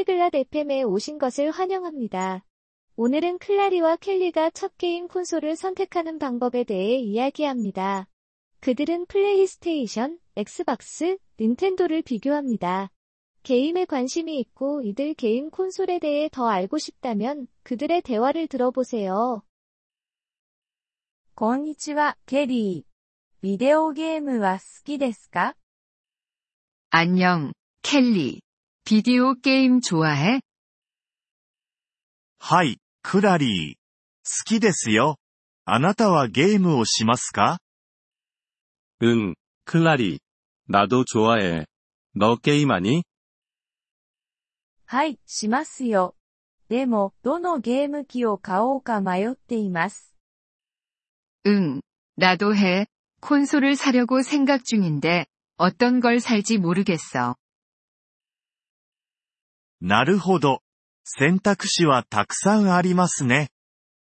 [0.00, 2.42] 폴리글랏 FM에 오신 것을 환영합니다.
[2.96, 8.08] 오늘은 클라리와 켈리가 첫 게임 콘솔을 선택하는 방법에 대해 이야기합니다.
[8.60, 12.90] 그들은 플레이스테이션, 엑스박스, 닌텐도를 비교합니다.
[13.42, 19.42] 게임에 관심이 있고 이들 게임 콘솔에 대해 더 알고 싶다면 그들의 대화를 들어보세요.
[21.34, 23.42] こんにちは、ケリー。
[23.42, 25.54] ビデオゲームは好きですか
[26.88, 28.40] 안녕, 켈리.
[28.84, 30.40] 비디오 게임 좋아해?
[32.38, 33.86] はい、クラリー。
[34.24, 35.16] 好きですよ。
[35.64, 37.58] あなたはゲームをしますか
[39.02, 40.20] 응, 클라리.
[40.68, 41.66] 나도 좋아해.
[42.14, 43.02] 너 게임하니?
[44.84, 46.14] はい、しますよ。
[46.68, 50.14] でも、どのゲーム機を買おうか迷っています。
[51.46, 51.80] 응,
[52.16, 52.86] 나도 해.
[53.20, 55.26] 콘솔을 사려고 생각 중인데,
[55.56, 57.36] 어떤 걸 살지 모르겠어.
[59.80, 60.62] なるほど。
[61.04, 63.50] 選択肢はたくさんありますね。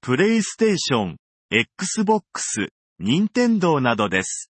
[0.00, 1.16] プレイステーション、
[1.50, 4.50] Xbox、任天堂などです。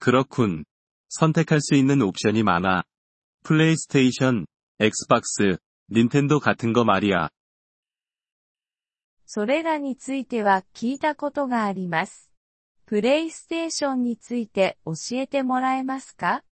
[0.00, 0.64] 그렇군.
[1.08, 2.84] 선택할 수 있는 옵션이 많아.
[3.42, 4.46] 플레이스테이션,
[4.78, 5.58] 엑스박스,
[5.90, 7.30] 닌텐도 같은 거 말이야.
[9.26, 12.30] それらについては聞いたことがあります。
[12.86, 16.42] プレイステーションについて教えてもらえますか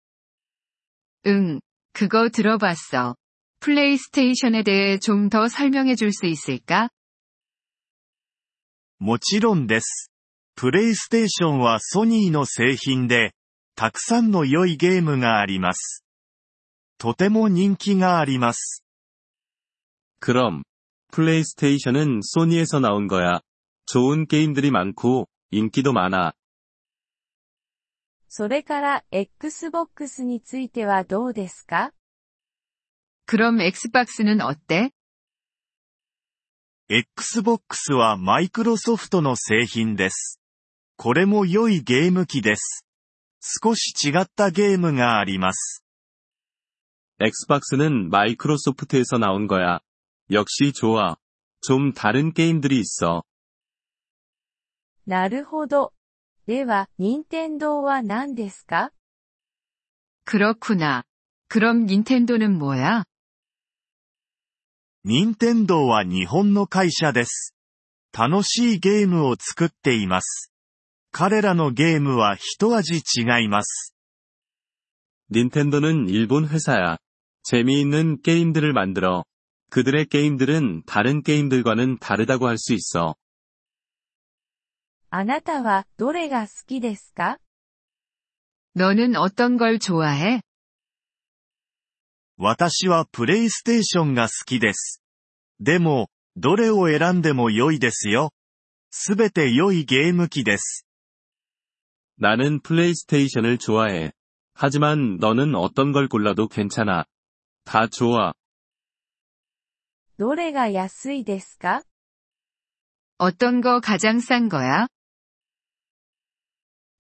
[1.27, 1.61] 응,
[1.93, 3.17] 그거 들어봤어.
[3.63, 6.91] 플레이스테이션에 대해 좀 더 설명해 줄 수 있을까?
[8.99, 10.11] もちろんです。
[10.57, 13.33] プレイステーションはソニーの製品で、
[13.77, 16.05] たくさんの良いゲームがあります。
[16.99, 18.83] とても人気があります。
[20.21, 20.65] 그럼,
[21.13, 23.41] 플레이스테이션은 소니에서 나온 거야.
[23.87, 26.33] 좋은 게임들이 많고, 인기도 많아.
[28.29, 31.93] それから Xbox についてはどうですか
[33.27, 34.91] 그럼 엑스박스는 어때?
[36.91, 40.41] Xbox はマイクロソフトの製品です。
[40.97, 42.87] これも良いゲーム機です。
[43.41, 45.85] 少し違ったゲームがあります。
[47.21, 49.81] 엑스박스는 마이크로소프트에서 나온 거야.
[50.31, 51.17] 역시 좋아.
[51.61, 53.23] 좀 다른 게임들이 있어.
[55.07, 55.93] なるほど。
[56.47, 58.91] では、任天堂は何ですか
[60.25, 61.05] 그렇구나.
[61.49, 63.05] 그럼 닌텐도는 뭐야?
[65.05, 67.55] 任天堂は日本の会社です。
[68.13, 70.53] 楽しいゲームを作っています。
[71.13, 73.95] 彼らのゲームは一味違います。
[75.31, 76.97] 닌텐도는 일본 회사야.
[77.43, 79.25] 재미있는 게임들을 만들어.
[79.71, 83.15] 그들의 게임들은 다른 게임들과는 다르다고 할 수 있어.
[85.11, 87.39] あなたはどれが好きですか
[88.75, 90.43] 너는 어떤 걸 좋아해?
[92.37, 95.03] 私はプレイステーションが好きです。
[95.61, 98.33] でも、どれを選んでも良いですよ。
[98.91, 100.85] すべて良いゲーム機です。
[102.21, 104.13] 나는 플레이스테이션을 좋아해.
[104.55, 107.05] 하지만 너는 어떤 걸 골라도 괜찮아.
[107.65, 108.35] 다 좋아.
[110.19, 111.83] どれが安いですか
[113.19, 114.89] 어떤 거 가장 싼 거야?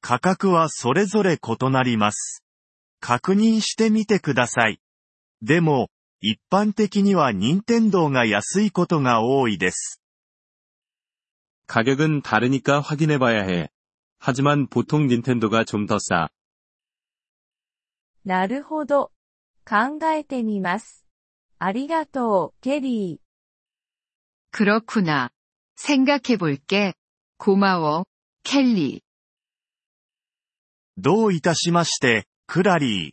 [0.00, 2.44] 価格はそれぞれ異なります。
[3.00, 4.80] 確認してみてください。
[5.42, 5.88] でも、
[6.20, 10.00] 一般的には任天堂が安いことが多いです。
[11.66, 13.68] 가격은 다르니까 확인해봐야 해.
[14.18, 16.30] 하지만 보통 닌텐도가 좀 더 싸.
[18.24, 19.12] なるほど。
[19.64, 21.04] 考えてみます。
[21.58, 23.28] ありがとう、ケリー。
[24.50, 25.30] 그렇구나.
[25.76, 26.94] 생각해 볼게.
[27.38, 28.04] 고마워,
[28.44, 29.02] 켈리.
[30.96, 33.12] どういたしまして、クラリー。